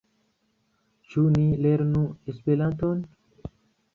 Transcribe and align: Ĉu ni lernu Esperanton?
Ĉu 1.09 1.25
ni 1.35 1.43
lernu 1.67 2.01
Esperanton? 2.33 3.03